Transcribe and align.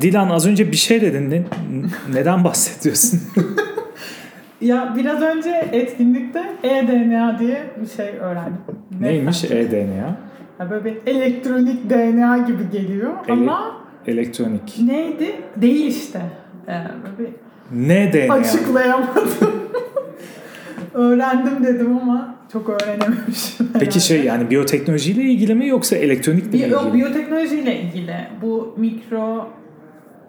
Dilan 0.00 0.30
az 0.30 0.46
önce 0.46 0.72
bir 0.72 0.76
şey 0.76 1.00
dedin. 1.00 1.30
Ne, 1.30 1.42
neden 2.14 2.44
bahsediyorsun? 2.44 3.20
Ya 4.60 4.94
biraz 4.96 5.22
önce 5.22 5.68
etkinlikte 5.72 6.38
e-DNA 6.62 7.38
diye 7.38 7.62
bir 7.82 7.86
şey 7.86 8.08
öğrendim. 8.20 8.60
Ne 9.00 9.06
Neymiş 9.08 9.44
e-DNA? 9.44 10.16
Ya 10.60 10.70
böyle 10.70 10.84
bir 10.84 10.96
elektronik 11.06 11.90
DNA 11.90 12.38
gibi 12.38 12.70
geliyor 12.72 13.12
Ele- 13.28 13.32
ama 13.32 13.76
Elektronik. 14.06 14.76
neydi? 14.86 15.32
Değil 15.56 15.86
işte. 15.86 16.20
Ee, 16.68 16.72
bir 17.18 17.28
Ne 17.86 18.12
DNA? 18.12 18.34
açıklayamadım. 18.34 19.28
Öğrendim 20.94 21.64
dedim 21.64 21.98
ama 22.02 22.34
çok 22.52 22.68
öğrenememişim. 22.68 23.66
Peki 23.72 23.84
herhalde. 23.86 24.00
şey 24.00 24.24
yani 24.24 24.50
biyoteknolojiyle 24.50 25.22
ilgili 25.22 25.54
mi 25.54 25.68
yoksa 25.68 25.96
elektronikle 25.96 26.58
mi 26.58 26.64
Bi- 26.64 26.70
yok, 26.70 26.82
ilgili? 26.82 26.94
biyoteknolojiyle 26.94 27.80
ilgili. 27.80 28.14
Bu 28.42 28.74
mikro 28.78 29.48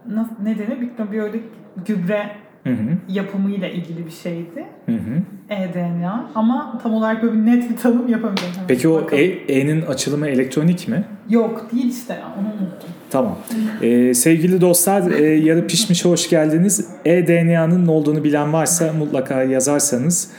nasıl, 0.09 0.31
ne 0.43 0.57
denir? 0.57 0.77
Mikrobiyolojik 0.77 1.43
gübre 1.87 2.23
Hı 2.63 2.69
hı. 2.69 2.97
yapımıyla 3.09 3.67
ilgili 3.67 4.05
bir 4.05 4.11
şeydi. 4.11 4.65
Hı 4.85 4.91
hı. 4.91 5.21
E-DNA 5.49 6.29
ama 6.35 6.79
tam 6.83 6.93
olarak 6.93 7.23
böyle 7.23 7.33
bir 7.33 7.45
net 7.45 7.69
bir 7.69 7.77
tanım 7.77 8.07
yapamayacağım. 8.07 8.51
Hemen 8.53 8.67
Peki 8.67 8.87
o 8.87 9.01
bakalım. 9.01 9.23
E- 9.23 9.53
E'nin 9.53 9.81
açılımı 9.81 10.27
elektronik 10.27 10.87
mi? 10.87 11.03
Yok 11.29 11.67
değil 11.73 11.89
işte 11.91 12.13
ya 12.13 12.35
onu 12.39 12.47
unuttum. 12.47 12.89
Tamam. 13.09 13.37
Ee, 13.81 14.13
sevgili 14.13 14.61
dostlar 14.61 15.11
e, 15.11 15.23
yarı 15.25 15.67
pişmişe 15.67 16.09
hoş 16.09 16.29
geldiniz. 16.29 16.87
E-DNA'nın 17.05 17.87
ne 17.87 17.91
olduğunu 17.91 18.23
bilen 18.23 18.53
varsa 18.53 18.93
mutlaka 18.93 19.43
yazarsanız 19.43 20.31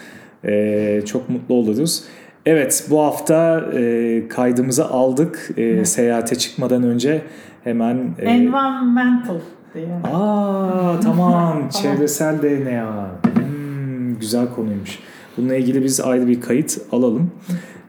e, 0.45 1.03
çok 1.07 1.29
mutlu 1.31 1.55
oluruz. 1.55 2.05
Evet 2.47 2.87
bu 2.91 3.01
hafta 3.01 3.65
e, 3.75 4.23
kaydımızı 4.29 4.85
aldık. 4.89 5.51
E, 5.57 5.85
seyahate 5.85 6.35
çıkmadan 6.35 6.83
önce 6.83 7.23
hemen... 7.65 8.15
e, 8.19 8.25
Environmental 8.25 9.39
diye. 9.75 9.87
Aa 10.15 11.01
tamam 11.01 11.69
çevresel 11.83 12.43
DNA. 12.43 13.11
Hmm, 13.35 14.19
güzel 14.21 14.47
konuymuş. 14.55 14.99
Bununla 15.37 15.57
ilgili 15.57 15.85
biz 15.85 16.01
ayrı 16.01 16.29
bir 16.29 16.41
kayıt 16.41 16.79
alalım. 16.93 17.31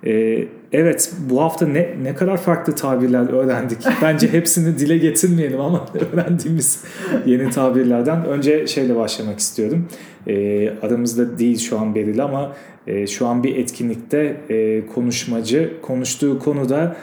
Ee, 0.06 0.44
evet 0.74 1.12
bu 1.30 1.42
hafta 1.42 1.68
ne 1.68 1.96
ne 2.04 2.16
kadar 2.16 2.38
farklı 2.38 2.76
tabirler 2.76 3.30
öğrendik. 3.34 3.78
Bence 4.02 4.34
hepsini 4.34 4.80
dile 4.80 4.98
getirmeyelim 4.98 5.62
ama 5.62 5.86
öğrendiğimiz 6.14 6.84
yeni 7.26 7.50
tabirlerden. 7.50 8.26
Önce 8.26 8.68
şeyle 8.68 8.96
başlamak 8.96 9.40
istiyorum. 9.40 9.88
Ee, 10.28 10.70
aramızda 10.82 11.38
değil 11.40 11.58
şu 11.58 11.80
an 11.80 11.96
Beril 11.96 12.24
ama 12.24 12.56
e, 12.88 13.08
şu 13.08 13.28
an 13.28 13.44
bir 13.44 13.56
etkinlikte 13.56 14.38
e, 14.50 14.86
konuşmacı 14.88 15.74
konuştuğu 15.82 16.40
konuda 16.40 16.96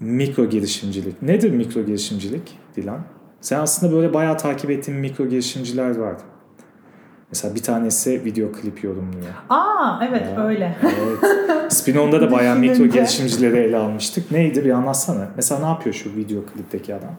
mikro 0.00 0.46
girişimcilik. 0.46 1.22
Nedir 1.22 1.50
mikro 1.50 1.82
girişimcilik 1.82 2.58
Dilan? 2.76 3.00
Sen 3.40 3.58
aslında 3.58 3.92
böyle 3.92 4.14
bayağı 4.14 4.38
takip 4.38 4.70
ettiğin 4.70 5.00
mikro 5.00 5.26
girişimciler 5.26 5.96
vardı. 5.96 6.22
Mesela 7.32 7.54
bir 7.54 7.62
tanesi 7.62 8.24
video 8.24 8.52
klip 8.52 8.84
yorumluyor. 8.84 9.32
Aa 9.50 9.98
evet 10.08 10.26
Ya. 10.36 10.44
öyle. 10.46 10.76
Evet. 10.82 11.72
Spinon'da 11.72 12.20
da 12.20 12.32
bayağı 12.32 12.56
mikro 12.56 12.74
Düşününce. 12.74 12.98
girişimcileri 12.98 13.56
ele 13.56 13.76
almıştık. 13.76 14.30
Neydi 14.30 14.64
bir 14.64 14.70
anlatsana. 14.70 15.28
Mesela 15.36 15.60
ne 15.60 15.66
yapıyor 15.66 15.94
şu 15.94 16.16
video 16.16 16.42
klipteki 16.46 16.94
adam? 16.94 17.10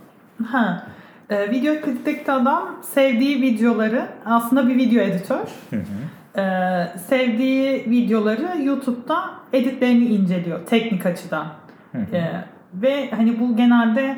Ha. 0.47 0.87
Ee, 1.29 1.49
video 1.51 1.81
klipteki 1.81 2.31
adam 2.31 2.79
sevdiği 2.93 3.41
videoları 3.41 4.05
aslında 4.25 4.67
bir 4.69 4.75
video 4.75 5.01
editör. 5.01 5.37
Hı 5.69 5.75
hı. 5.75 6.39
Ee, 6.41 6.87
sevdiği 7.09 7.85
videoları 7.89 8.63
YouTube'da 8.63 9.17
editlerini 9.53 10.05
inceliyor 10.05 10.59
teknik 10.65 11.05
açıdan. 11.05 11.45
Hı 11.91 11.97
hı. 11.97 12.15
Ee, 12.15 12.31
ve 12.73 13.09
hani 13.11 13.39
bu 13.39 13.55
genelde 13.55 14.17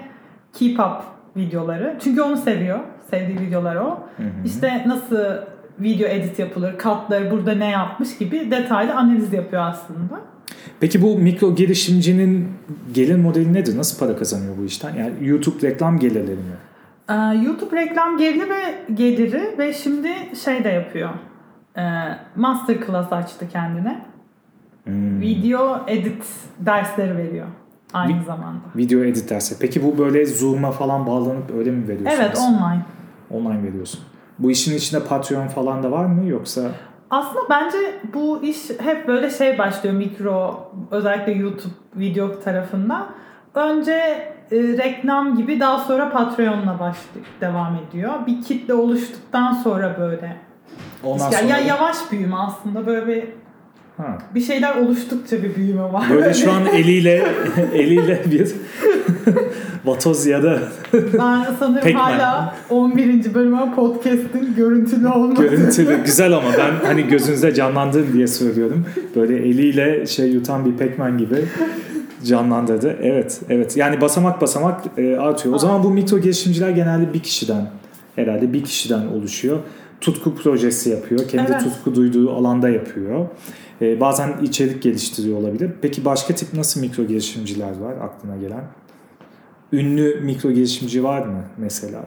keep 0.54 0.80
up 0.80 1.02
videoları. 1.38 1.96
Çünkü 2.04 2.22
onu 2.22 2.38
seviyor. 2.38 2.80
Sevdiği 3.10 3.40
videolar 3.40 3.76
o. 3.76 4.00
Hı 4.18 4.24
hı. 4.24 4.28
İşte 4.46 4.84
nasıl 4.88 5.26
video 5.80 6.08
edit 6.08 6.40
yapılır, 6.40 6.78
katları 6.78 7.32
burada 7.32 7.52
ne 7.56 7.70
yapmış 7.72 8.18
gibi 8.18 8.52
detaylı 8.52 8.94
analiz 8.96 9.34
yapıyor 9.34 9.62
aslında. 9.62 10.22
Peki 10.80 11.02
bu 11.02 11.18
mikro 11.18 11.56
girişimcinin 11.56 12.48
gelir 12.94 13.16
modeli 13.16 13.54
nedir? 13.54 13.78
Nasıl 13.78 14.00
para 14.08 14.18
kazanıyor 14.18 14.58
bu 14.62 14.66
işten? 14.66 14.96
Yani 14.96 15.12
YouTube 15.22 15.68
reklam 15.68 16.00
gelirleri 16.00 16.36
mi? 16.36 16.56
Ee, 17.10 17.14
YouTube 17.46 17.76
reklam 17.76 18.18
geliri 18.18 18.50
ve 18.50 18.94
geliri 18.94 19.56
ve 19.58 19.74
şimdi 19.74 20.10
şey 20.44 20.64
de 20.64 20.70
yapıyor. 20.70 21.10
Ee, 21.78 21.82
masterclass 22.36 23.14
açtı 23.14 23.46
kendine. 23.52 24.02
Hmm. 24.84 25.22
Video 25.22 25.80
edit 25.88 26.24
dersleri 26.60 27.18
veriyor 27.18 27.46
aynı 27.94 28.12
Vi- 28.22 28.26
zamanda. 28.26 28.60
Video 28.76 29.04
edit 29.04 29.30
dersi. 29.30 29.60
Peki 29.60 29.84
bu 29.84 29.98
böyle 29.98 30.26
Zoom'a 30.26 30.72
falan 30.72 31.08
bağlanıp 31.08 31.52
öyle 31.58 31.72
mi 31.72 31.88
veriyorsunuz? 31.88 32.20
Evet 32.20 32.38
online. 32.38 32.82
Online 33.32 33.64
veriyorsun. 33.64 34.00
Bu 34.40 34.52
işin 34.52 34.78
içinde 34.78 35.04
Patreon 35.04 35.48
falan 35.48 35.84
da 35.84 35.92
var 35.92 36.06
mı 36.06 36.30
yoksa? 36.30 36.62
Aslında 37.10 37.50
bence 37.50 37.78
bu 38.14 38.44
iş 38.44 38.58
hep 38.80 39.08
böyle 39.08 39.30
şey 39.30 39.58
başlıyor 39.58 39.96
mikro 39.96 40.72
özellikle 40.92 41.32
YouTube 41.32 41.74
video 41.96 42.40
tarafında. 42.40 43.08
Önce 43.54 43.92
e, 44.52 44.58
reklam 44.58 45.38
gibi 45.38 45.60
daha 45.60 45.80
sonra 45.80 46.12
Patreon'la 46.12 46.80
başlıyor, 46.80 47.26
devam 47.42 47.76
ediyor. 47.76 48.14
Bir 48.28 48.42
kitle 48.42 48.74
oluştuktan 48.74 49.54
sonra 49.54 49.96
böyle. 50.00 50.38
Ondan 51.04 51.32
ya, 51.32 51.38
sonra 51.38 51.50
ya 51.50 51.58
yavaş 51.58 51.96
büyüme 52.12 52.36
aslında 52.36 52.86
böyle 52.86 53.08
bir 53.08 53.24
ha. 53.98 54.18
bir 54.36 54.42
şeyler 54.42 54.76
oluştukça 54.76 55.44
bir 55.44 55.56
büyüme 55.56 55.94
var. 55.94 56.06
Böyle 56.10 56.34
şu 56.34 56.52
an 56.52 56.66
eliyle 56.66 57.26
eliyle 57.74 58.24
bir 58.32 58.52
vatoz 59.86 60.26
ya 60.26 60.44
da 60.44 60.60
ben 60.94 61.46
sanırım 61.60 61.84
Pac-Man. 61.84 62.00
hala 62.00 62.56
11. 62.70 63.34
bölüme 63.34 63.76
podcast'in 63.76 64.56
görüntülü 64.56 65.08
olması. 65.08 65.42
görüntülü 65.42 66.04
güzel 66.04 66.34
ama 66.34 66.48
ben 66.58 66.86
hani 66.88 67.08
gözünüzde 67.08 67.54
canlandırın 67.54 68.14
diye 68.14 68.28
söylüyorum. 68.28 68.86
Böyle 69.16 69.38
eliyle 69.38 70.06
şey 70.06 70.30
yutan 70.32 70.66
bir 70.66 70.78
Pac-Man 70.78 71.18
gibi 71.18 71.46
canlandırdı. 72.24 72.96
Evet, 73.02 73.42
evet. 73.50 73.78
Yani 73.78 74.02
basamak 74.02 74.42
basamak 74.42 74.82
e, 74.98 75.18
artıyor. 75.18 75.56
O 75.56 75.58
zaman 75.58 75.84
bu 75.84 75.90
mikro 75.90 76.20
girişimciler 76.20 76.70
genelde 76.70 77.14
bir 77.14 77.20
kişiden 77.20 77.70
herhalde 78.16 78.54
bir 78.54 78.64
kişiden 78.64 79.08
oluşuyor. 79.08 79.60
Tutku 80.02 80.36
projesi 80.36 80.90
yapıyor. 80.90 81.28
Kendi 81.28 81.52
Evet. 81.52 81.64
tutku 81.64 81.96
duyduğu 81.96 82.32
alanda 82.32 82.70
yapıyor. 82.70 83.26
E, 83.82 84.00
bazen 84.00 84.34
içerik 84.44 84.82
geliştiriyor 84.84 85.38
olabilir. 85.38 85.72
Peki 85.82 86.06
başka 86.06 86.36
tip 86.36 86.54
nasıl 86.54 86.82
mikro 86.82 87.04
girişimciler 87.04 87.78
var 87.80 87.94
aklına 88.02 88.38
gelen? 88.38 88.64
Ünlü 89.74 90.20
mikro 90.22 90.52
girişimci 90.52 91.04
var 91.04 91.26
mı 91.26 91.44
mesela? 91.58 92.06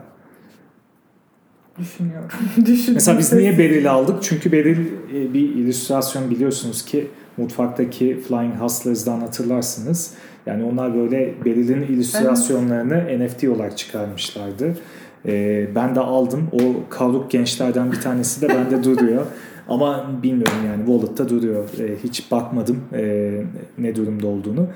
Düşünüyorum. 1.79 2.29
Düşünüyorum. 2.57 2.93
Mesela 2.93 3.19
biz 3.19 3.33
niye 3.33 3.57
Beril'i 3.57 3.89
aldık? 3.89 4.23
Çünkü 4.23 4.51
Beril 4.51 4.85
e, 5.15 5.33
bir 5.33 5.41
illüstrasyon 5.41 6.29
biliyorsunuz 6.29 6.85
ki 6.85 7.07
mutfaktaki 7.37 8.21
Flying 8.27 8.55
Hustlers'dan 8.55 9.19
hatırlarsınız. 9.19 10.13
Yani 10.45 10.63
onlar 10.63 10.95
böyle 10.95 11.33
Beril'in 11.45 11.81
illüstrasyonlarını 11.81 13.25
NFT 13.25 13.43
olarak 13.43 13.77
çıkarmışlardı. 13.77 14.77
E, 15.25 15.67
ben 15.75 15.95
de 15.95 15.99
aldım. 15.99 16.47
O 16.51 16.89
kavruk 16.89 17.31
gençlerden 17.31 17.91
bir 17.91 18.01
tanesi 18.01 18.41
de 18.41 18.49
bende 18.49 18.83
duruyor. 18.83 19.25
Ama 19.67 20.09
bilmiyorum 20.23 20.57
yani 20.67 20.85
wallet'ta 20.85 21.29
duruyor. 21.29 21.69
E, 21.79 22.03
hiç 22.03 22.31
bakmadım 22.31 22.79
e, 22.93 23.31
ne 23.77 23.95
durumda 23.95 24.27
olduğunu. 24.27 24.67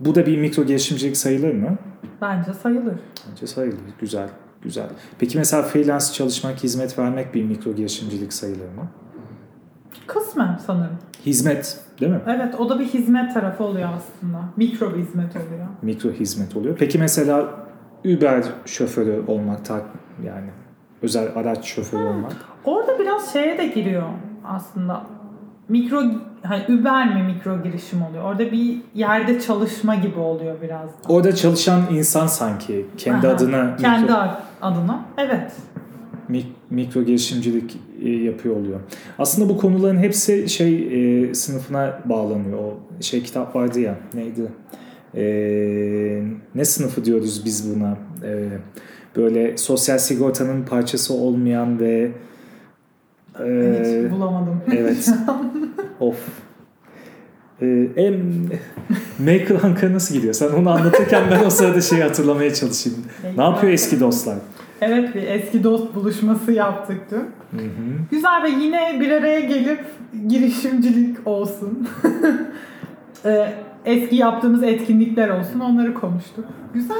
Bu 0.00 0.14
da 0.14 0.26
bir 0.26 0.38
mikro 0.38 0.64
girişimcilik 0.64 1.16
sayılır 1.16 1.54
mı? 1.54 1.78
Bence 2.22 2.54
sayılır. 2.54 2.98
Bence 3.30 3.46
sayılır. 3.46 3.78
Güzel. 4.00 4.28
Güzel. 4.62 4.88
Peki 5.18 5.38
mesela 5.38 5.62
freelance 5.62 6.04
çalışmak, 6.12 6.62
hizmet 6.62 6.98
vermek 6.98 7.34
bir 7.34 7.44
mikro 7.44 7.72
girişimcilik 7.72 8.32
sayılır 8.32 8.68
mı? 8.68 8.88
Kısmen 10.06 10.60
sanırım. 10.66 10.98
Hizmet 11.26 11.80
değil 12.00 12.12
mi? 12.12 12.20
Evet 12.26 12.54
o 12.58 12.68
da 12.68 12.78
bir 12.78 12.84
hizmet 12.84 13.34
tarafı 13.34 13.64
oluyor 13.64 13.88
aslında. 13.96 14.40
Mikro 14.56 14.94
bir 14.94 14.98
hizmet 14.98 15.36
oluyor. 15.36 15.66
Mikro 15.82 16.10
hizmet 16.10 16.56
oluyor. 16.56 16.76
Peki 16.78 16.98
mesela 16.98 17.48
Uber 18.04 18.44
şoförü 18.66 19.24
olmak 19.26 19.70
yani 20.24 20.50
özel 21.02 21.28
araç 21.34 21.64
şoförü 21.64 22.02
olmak. 22.02 22.32
Orada 22.64 22.98
biraz 22.98 23.32
şeye 23.32 23.58
de 23.58 23.66
giriyor 23.66 24.08
aslında. 24.44 25.06
Mikro 25.70 26.02
hani 26.42 26.62
Uber 26.80 27.14
mi 27.14 27.22
mikro 27.22 27.62
girişim 27.62 28.02
oluyor? 28.02 28.24
Orada 28.24 28.52
bir 28.52 28.76
yerde 28.94 29.40
çalışma 29.40 29.94
gibi 29.94 30.18
oluyor 30.18 30.56
biraz 30.62 30.88
da. 30.88 30.94
Orada 31.08 31.34
çalışan 31.34 31.82
insan 31.92 32.26
sanki 32.26 32.86
kendi 32.96 33.26
Aha, 33.28 33.34
adına 33.34 33.76
kendi 33.76 34.02
mikro, 34.02 34.14
adına. 34.62 35.04
Evet. 35.18 35.52
mik- 36.30 36.52
mikro 36.70 37.02
girişimcilik 37.02 37.76
e, 38.04 38.08
yapıyor 38.10 38.56
oluyor. 38.56 38.80
Aslında 39.18 39.48
bu 39.48 39.58
konuların 39.58 39.98
hepsi 39.98 40.48
şey 40.48 40.88
e, 41.30 41.34
sınıfına 41.34 42.00
bağlanıyor. 42.04 42.58
O 42.58 42.78
şey 43.00 43.22
kitap 43.22 43.56
vardı 43.56 43.80
ya 43.80 43.94
neydi? 44.14 44.42
E, 45.14 45.22
ne 46.54 46.64
sınıfı 46.64 47.04
diyoruz 47.04 47.44
biz 47.44 47.76
buna? 47.76 47.96
E, 48.24 48.48
böyle 49.16 49.56
sosyal 49.56 49.98
sigortanın 49.98 50.62
parçası 50.62 51.14
olmayan 51.14 51.78
ve 51.80 52.12
e, 53.40 54.04
Hiç 54.04 54.12
bulamadım. 54.12 54.60
evet. 54.76 55.08
of. 56.00 56.16
e, 57.62 57.66
em, 57.96 58.48
Maker 59.18 59.56
Ankara 59.64 59.92
nasıl 59.92 60.14
gidiyor? 60.14 60.34
Sen 60.34 60.48
onu 60.48 60.70
anlatırken 60.70 61.22
ben 61.30 61.44
o 61.44 61.50
sırada 61.50 61.80
şeyi 61.80 62.02
hatırlamaya 62.02 62.54
çalışayım. 62.54 62.98
Ne 63.36 63.42
yapıyor 63.42 63.72
eski 63.72 64.00
dostlar? 64.00 64.36
Evet 64.80 65.14
bir 65.14 65.22
eski 65.22 65.64
dost 65.64 65.94
buluşması 65.94 66.52
yaptık 66.52 67.00
dün. 67.10 67.16
Hı 67.58 67.64
hı. 67.64 67.70
Güzel 68.10 68.42
ve 68.42 68.50
yine 68.50 69.00
bir 69.00 69.10
araya 69.10 69.40
gelip 69.40 69.84
girişimcilik 70.28 71.26
olsun. 71.26 71.88
Ee, 73.24 73.52
eski 73.84 74.16
yaptığımız 74.16 74.62
etkinlikler 74.62 75.28
olsun 75.28 75.60
onları 75.60 75.94
konuştuk. 75.94 76.44
Güzel. 76.74 76.96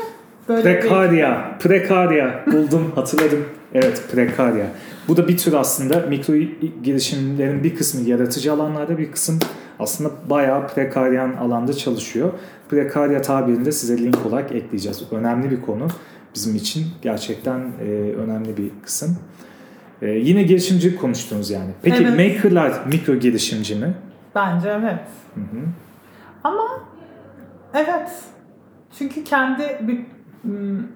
Böyle 0.49 0.59
bir- 0.59 0.81
Prekarya, 0.81 1.57
prekarya 1.61 2.45
buldum, 2.53 2.93
hatırladım. 2.95 3.45
Evet, 3.75 4.03
prekarya. 4.13 4.67
Bu 5.09 5.17
da 5.17 5.29
bir 5.29 5.37
tür 5.37 5.53
aslında 5.53 6.07
mikro 6.07 6.35
girişimlerin 6.83 7.65
bir 7.65 7.75
kısmı 7.77 8.09
yaratıcı 8.09 8.53
alanlarda 8.53 8.99
bir 8.99 9.13
kısım 9.13 9.39
aslında 9.79 10.11
bayağı 10.31 10.69
prekaryan 10.69 11.33
alanda 11.33 11.73
çalışıyor. 11.73 12.33
Prekarya 12.69 13.23
tabirini 13.23 13.65
de 13.65 13.73
size 13.73 13.99
link 13.99 14.27
olarak 14.27 14.53
ekleyeceğiz. 14.53 15.03
Önemli 15.13 15.51
bir 15.51 15.63
konu 15.63 15.89
bizim 16.35 16.57
için 16.57 16.87
gerçekten 17.03 17.59
e, 17.59 17.85
önemli 18.13 18.57
bir 18.57 18.71
kısım. 18.85 19.19
E, 20.03 20.09
yine 20.11 20.43
girişimcilik 20.43 21.01
konuştunuz 21.01 21.51
yani. 21.51 21.71
Peki 21.83 22.03
Evet. 22.03 22.35
makerlar 22.35 22.87
mikro 22.87 23.15
girişimci 23.15 23.75
mi? 23.75 23.95
Bence 24.35 24.69
evet. 24.69 25.01
Hı 25.35 25.41
hı. 25.41 25.65
Ama 26.45 26.65
evet. 27.75 28.11
Çünkü 28.99 29.25
kendi 29.25 29.79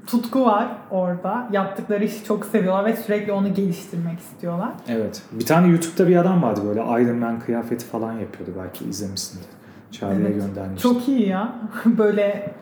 tutku 0.07 0.45
var 0.47 0.69
orada. 0.91 1.49
Yaptıkları 1.53 2.05
işi 2.05 2.25
çok 2.25 2.45
seviyorlar 2.47 2.85
ve 2.85 2.97
sürekli 2.97 3.33
onu 3.33 3.55
geliştirmek 3.55 4.19
istiyorlar. 4.21 4.71
Evet. 4.89 5.23
Bir 5.33 5.47
tane 5.47 5.69
YouTube'da 5.69 6.09
bir 6.09 6.17
adam 6.17 6.43
vardı 6.43 6.61
böyle 6.67 6.81
Iron 6.81 7.17
Man 7.17 7.41
kıyafeti 7.41 7.85
falan 7.85 8.13
yapıyordu 8.13 8.53
belki 8.63 8.85
izlemişsindir. 8.85 9.47
Çağrı'ya 9.93 10.21
Evet. 10.29 10.35
göndermiştim. 10.35 10.93
Çok 10.93 11.09
iyi 11.09 11.29
ya. 11.29 11.55
Böyle 11.87 12.53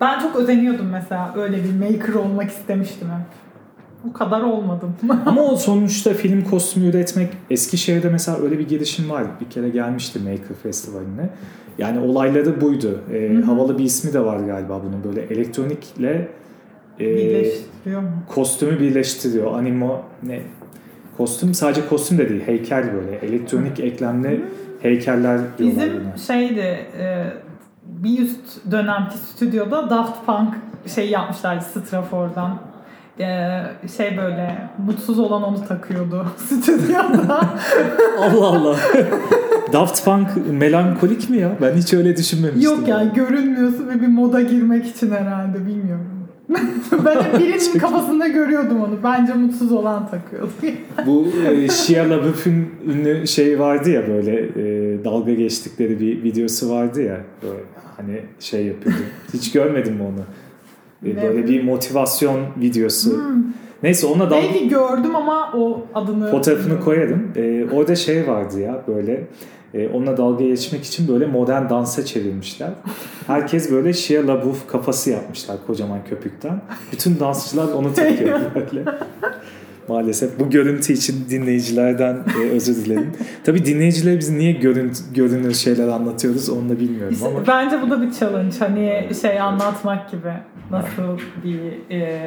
ben 0.00 0.20
çok 0.20 0.36
özeniyordum 0.36 0.86
mesela 0.92 1.32
öyle 1.36 1.64
bir 1.64 1.72
maker 1.92 2.14
olmak 2.14 2.50
istemiştim 2.50 3.08
hep. 3.08 3.41
O 4.10 4.12
kadar 4.12 4.40
olmadım. 4.40 4.94
Ama 5.26 5.42
o 5.42 5.56
sonuçta 5.56 6.14
film 6.14 6.44
kostümü 6.44 6.86
üretmek 6.88 7.28
Eskişehir'de 7.50 8.08
mesela 8.08 8.38
öyle 8.38 8.58
bir 8.58 8.68
girişim 8.68 9.10
var. 9.10 9.24
Bir 9.40 9.50
kere 9.50 9.68
gelmişti 9.68 10.18
Maker 10.18 10.56
Festivali'ne. 10.62 11.30
Yani 11.78 11.98
olayları 12.00 12.60
buydu. 12.60 13.00
Hı. 13.10 13.42
havalı 13.42 13.78
bir 13.78 13.84
ismi 13.84 14.12
de 14.12 14.20
var 14.24 14.40
galiba 14.40 14.80
bunun. 14.84 15.04
Böyle 15.04 15.20
elektronikle 15.34 16.28
e, 17.00 17.04
Birleştiriyor 17.16 18.00
mu? 18.00 18.08
kostümü 18.28 18.80
birleştiriyor. 18.80 19.54
Animo 19.58 20.02
ne? 20.22 20.40
Kostüm 21.16 21.54
sadece 21.54 21.88
kostüm 21.88 22.18
de 22.18 22.28
değil. 22.28 22.42
Heykel 22.46 22.94
böyle. 22.94 23.16
Elektronik 23.16 23.80
eklemli 23.80 24.44
heykeller 24.82 25.40
diyorlar 25.58 25.84
Bizim 25.86 26.00
buna. 26.04 26.16
şeydi 26.16 26.60
e, 26.98 27.24
bir 27.84 28.18
üst 28.18 28.70
dönemki 28.70 29.16
stüdyoda 29.18 29.90
Daft 29.90 30.26
Punk 30.26 30.54
şey 30.94 31.10
yapmışlardı 31.10 31.64
Strafor'dan. 31.64 32.58
E, 33.20 33.60
şey 33.96 34.16
böyle 34.16 34.68
mutsuz 34.86 35.18
olan 35.18 35.42
onu 35.42 35.66
takıyordu 35.68 36.26
stüdyoda. 36.36 37.40
Allah 38.18 38.46
Allah. 38.46 38.76
Daft 39.72 40.04
Punk 40.04 40.28
melankolik 40.50 41.30
mi 41.30 41.38
ya? 41.38 41.56
Ben 41.60 41.74
hiç 41.74 41.94
öyle 41.94 42.16
düşünmemiştim. 42.16 42.72
Yok 42.72 42.88
yani 42.88 43.12
görünmüyorsun 43.14 43.88
ve 43.88 44.00
bir 44.00 44.06
moda 44.06 44.42
girmek 44.42 44.86
için 44.86 45.10
herhalde 45.10 45.66
bilmiyorum. 45.66 46.22
ben 47.04 47.22
hep 47.22 47.34
birinin 47.40 47.78
kafasında 47.78 48.28
görüyordum 48.28 48.82
onu. 48.82 48.98
Bence 49.04 49.32
mutsuz 49.32 49.72
olan 49.72 50.10
takıyordu. 50.10 50.50
Bu 51.06 51.26
e, 51.48 51.68
Shia 51.68 52.10
LaBeouf'un 52.10 52.66
ünlü 52.86 53.26
şey 53.26 53.60
vardı 53.60 53.90
ya 53.90 54.08
böyle 54.08 54.40
e, 54.40 55.04
dalga 55.04 55.34
geçtikleri 55.34 56.00
bir 56.00 56.22
videosu 56.22 56.70
vardı 56.70 57.02
ya 57.02 57.20
böyle 57.42 57.62
hani 57.96 58.20
şey 58.40 58.66
yapıyordu. 58.66 59.00
Hiç 59.34 59.52
görmedim 59.52 59.94
mi 59.94 60.02
onu? 60.02 60.24
Böyle 61.02 61.48
bir 61.48 61.64
motivasyon 61.64 62.40
videosu. 62.56 63.16
Hmm. 63.16 63.42
Neyse 63.82 64.06
ona 64.06 64.30
dalga 64.30 64.42
Belki 64.42 64.68
gördüm 64.68 65.16
ama 65.16 65.52
o 65.56 65.86
adını... 65.94 66.30
fotoğrafını 66.30 66.80
koyarım. 66.80 67.32
E, 67.36 67.64
orada 67.72 67.96
şey 67.96 68.28
vardı 68.28 68.60
ya 68.60 68.82
böyle 68.88 69.26
e, 69.74 69.88
onunla 69.88 70.16
dalga 70.16 70.44
geçmek 70.44 70.84
için 70.84 71.08
böyle 71.08 71.26
modern 71.26 71.70
dansa 71.70 72.04
çevirmişler. 72.04 72.70
Herkes 73.26 73.70
böyle 73.70 73.92
Shia 73.92 74.26
LaBeouf 74.26 74.68
kafası 74.68 75.10
yapmışlar 75.10 75.56
kocaman 75.66 76.04
köpükten. 76.08 76.62
Bütün 76.92 77.20
dansçılar 77.20 77.72
onu 77.72 77.94
takıyor 77.94 78.40
böyle. 78.54 78.84
Maalesef 79.88 80.38
bu 80.40 80.50
görüntü 80.50 80.92
için 80.92 81.24
dinleyicilerden 81.30 82.14
e, 82.44 82.48
özür 82.50 82.84
dilerim. 82.84 83.10
Tabii 83.44 83.64
dinleyicilere 83.64 84.18
biz 84.18 84.30
niye 84.30 84.52
görüntü, 84.52 84.98
görünür 85.14 85.54
şeyler 85.54 85.88
anlatıyoruz 85.88 86.48
onu 86.50 86.68
da 86.68 86.80
bilmiyorum 86.80 87.12
İşte 87.14 87.26
ama. 87.26 87.46
Bence 87.46 87.82
bu 87.82 87.90
da 87.90 88.02
bir 88.02 88.12
challenge. 88.12 88.56
Hani 88.58 89.08
şey 89.20 89.40
anlatmak 89.40 90.10
gibi. 90.10 90.32
Nasıl 90.70 91.18
bir 91.44 91.94
e, 91.96 92.20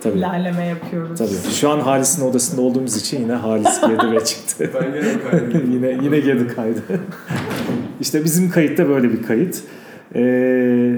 Tabii. 0.00 0.18
ilerleme 0.18 0.66
yapıyoruz. 0.66 1.18
Tabii. 1.18 1.52
Şu 1.54 1.70
an 1.70 1.80
Halis'in 1.80 2.22
odasında 2.26 2.60
olduğumuz 2.62 2.96
için 2.96 3.20
yine 3.20 3.32
Halis 3.32 3.80
girdi 3.80 4.12
ve 4.12 4.24
çıktı. 4.24 4.70
Ben 4.74 4.92
gene 4.92 5.12
kaydım. 5.30 5.72
yine 5.72 6.04
yine 6.04 6.20
girdi 6.20 6.54
kaydı. 6.56 6.80
işte 8.00 8.24
bizim 8.24 8.50
kayıtta 8.50 8.88
böyle 8.88 9.12
bir 9.12 9.22
kayıt. 9.22 9.62
Ee, 10.14 10.20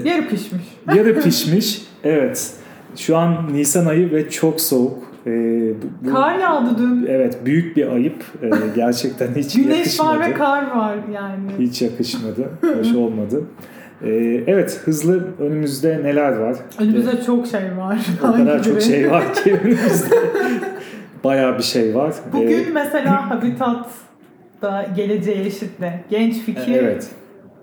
Yarı 0.05 0.27
pişmiş. 0.29 0.63
yarı 0.95 1.21
pişmiş. 1.21 1.81
Evet. 2.03 2.51
Şu 2.97 3.17
an 3.17 3.53
Nisan 3.53 3.85
ayı 3.85 4.11
ve 4.11 4.29
çok 4.29 4.61
soğuk. 4.61 5.10
Ee, 5.27 5.73
bu- 5.83 6.07
bu- 6.09 6.13
Kar 6.13 6.39
yağdı 6.39 6.77
dün. 6.77 7.05
Evet 7.09 7.37
büyük 7.45 7.77
bir 7.77 7.87
ayıp. 7.91 8.23
Ee, 8.43 8.49
gerçekten 8.75 9.27
hiç 9.35 9.55
Güneş 9.55 9.77
yakışmadı. 9.77 10.19
var 10.19 10.29
ve 10.29 10.33
kar 10.33 10.75
var 10.75 10.95
yani. 11.13 11.39
Hiç 11.59 11.81
yakışmadı. 11.81 12.49
Hoş 12.79 12.95
olmadı. 12.95 13.43
Ee, 14.03 14.09
evet 14.47 14.81
hızlı 14.85 15.27
önümüzde 15.39 15.99
neler 16.03 16.31
var? 16.37 16.55
Önümüzde 16.79 17.23
çok 17.25 17.47
şey 17.47 17.77
var. 17.77 17.97
O 18.23 18.31
kadar 18.33 18.63
çok 18.63 18.81
şey 18.81 19.11
var 19.11 19.33
ki 19.33 19.59
önümüzde. 19.63 20.15
Bayağı 21.23 21.57
bir 21.57 21.63
şey 21.63 21.95
var. 21.95 22.09
Ee, 22.29 22.33
Bugün 22.33 22.73
mesela 22.73 23.29
Habitat'ta 23.29 24.85
geleceğe 24.95 25.45
eşitle 25.45 26.03
genç 26.09 26.35
fikir, 26.39 26.73
evet, 26.75 27.09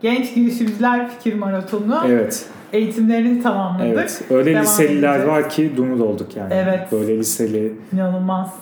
genç 0.03 0.35
girişimciler 0.35 1.11
fikir 1.11 1.35
maratonu 1.35 2.01
evet, 2.07 2.47
eğitimlerini 2.73 3.43
tamamladık. 3.43 3.93
evet. 3.93 4.23
Öyle 4.31 4.51
Devam 4.51 4.63
liseliler 4.63 5.19
edeceğiz. 5.19 5.29
var 5.29 5.51
ki 5.51 5.73
dumur 5.77 6.01
olduk 6.01 6.37
yani. 6.37 6.55
Evet. 6.55 6.93
Böyle 6.93 7.19
liseli. 7.19 7.73
İnanılmaz. 7.93 8.55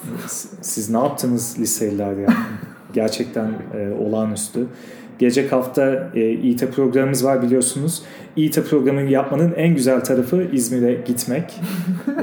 Siz 0.61 0.91
ne 0.91 0.99
yaptınız 0.99 1.57
liseliler 1.59 2.13
yani? 2.13 2.27
Gerçekten 2.93 3.51
e, 3.75 3.91
olağanüstü. 4.01 4.67
Gelecek 5.19 5.53
hafta 5.53 6.11
e, 6.15 6.31
İİT 6.31 6.73
programımız 6.73 7.25
var 7.25 7.43
biliyorsunuz. 7.43 8.03
İİT 8.37 8.59
programını 8.71 9.11
yapmanın 9.11 9.53
en 9.57 9.75
güzel 9.75 10.05
tarafı 10.05 10.47
İzmir'e 10.53 10.95
gitmek. 10.95 11.61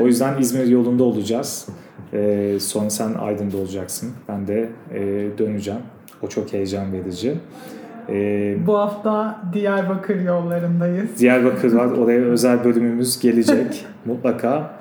o 0.02 0.06
yüzden 0.08 0.42
İzmir 0.42 0.66
yolunda 0.66 1.04
olacağız. 1.04 1.68
E, 2.14 2.58
sonra 2.60 2.90
sen 2.90 3.14
Aydın'da 3.14 3.58
olacaksın. 3.58 4.12
Ben 4.30 4.48
de 4.48 4.70
e, 4.94 5.00
döneceğim. 5.38 5.80
O 6.22 6.28
çok 6.28 6.54
heyecan 6.54 6.94
verici. 6.94 7.34
E, 8.10 8.56
Bu 8.68 8.78
hafta 8.78 9.42
Diyarbakır 9.54 10.22
yollarındayız. 10.22 11.20
Diyarbakır 11.20 11.74
var. 11.74 11.86
Oraya 11.86 12.20
özel 12.22 12.64
bölümümüz 12.64 13.20
gelecek 13.20 13.86
mutlaka. 14.06 14.74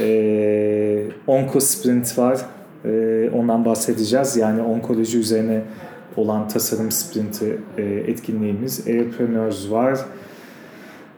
Ee, 0.00 1.02
Onko 1.26 1.60
Sprint 1.60 2.18
var. 2.18 2.40
Ee, 2.84 3.30
ondan 3.34 3.64
bahsedeceğiz. 3.64 4.36
Yani 4.36 4.62
onkoloji 4.62 5.18
üzerine 5.18 5.62
olan 6.16 6.48
tasarım 6.48 6.90
sprinti 6.90 7.58
e, 7.78 7.82
etkinliğimiz. 7.82 8.88
Airpreneurs 8.88 9.70
var. 9.70 9.98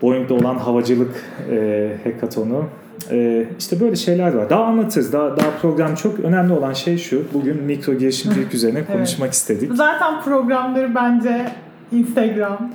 Boeing'de 0.03 0.35
olan 0.35 0.55
havacılık 0.59 1.15
e, 1.51 1.91
hackathonu. 2.05 2.65
E, 3.11 3.47
işte 3.59 3.81
böyle 3.81 3.97
şeyler 3.97 4.33
var. 4.35 4.51
Daha 4.51 4.65
anlatırız. 4.65 5.13
Daha, 5.13 5.37
daha 5.37 5.51
program 5.63 5.95
çok. 5.95 6.21
Önemli 6.21 6.53
olan 6.53 6.73
şey 6.73 6.99
şu. 6.99 7.23
Bugün 7.35 7.63
mikro 7.63 7.95
girişimcilik 7.95 8.55
üzerine 8.55 8.85
konuşmak 8.85 9.33
istedik. 9.33 9.73
Zaten 9.75 10.23
programları 10.23 10.95
bence 10.95 11.47
Instagram, 11.93 12.73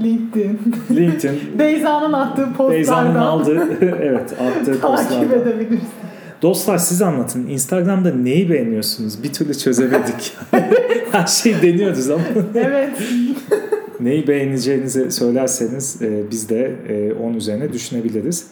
LinkedIn, 0.00 0.58
LinkedIn, 0.90 1.38
Beyza'nın 1.58 2.12
attığı 2.12 2.46
Beyza'nın 2.70 3.06
postlardan 3.06 3.14
aldığı, 3.26 3.68
evet 4.02 4.32
attığı 4.32 4.80
takip 4.80 4.82
postlardan. 4.82 5.40
edebilirsin. 5.40 5.88
Dostlar 6.42 6.78
siz 6.78 7.02
anlatın. 7.02 7.46
Instagram'da 7.46 8.10
neyi 8.14 8.50
beğeniyorsunuz? 8.50 9.22
Bir 9.22 9.32
türlü 9.32 9.54
çözemedik. 9.58 10.36
Her 11.12 11.26
şeyi 11.26 11.62
deniyoruz 11.62 12.10
ama 12.10 12.22
Evet. 12.54 12.90
neyi 14.00 14.26
beğeneceğinizi 14.28 15.10
söylerseniz 15.10 16.02
e, 16.02 16.30
biz 16.30 16.48
de 16.48 16.72
e, 16.88 17.12
onun 17.12 17.34
üzerine 17.34 17.72
düşünebiliriz. 17.72 18.46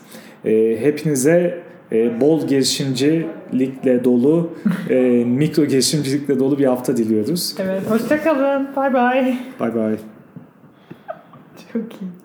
E, 0.44 0.76
hepinize 0.80 1.58
e, 1.92 2.20
bol 2.20 2.46
girişimcilikle 2.46 4.04
dolu, 4.04 4.50
e, 4.90 4.94
mikro 5.26 5.64
girişimcilikle 5.64 6.38
dolu 6.38 6.58
bir 6.58 6.64
hafta 6.64 6.96
diliyoruz. 6.96 7.54
Evet. 7.58 7.90
Hoşçakalın. 7.90 8.68
Bay 8.76 8.94
bay. 8.94 9.38
Bay 9.60 9.74
bay. 9.74 9.96
Çok 11.72 11.82
iyi. 11.92 12.21